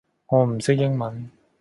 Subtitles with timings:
[0.29, 1.29] 我唔識英文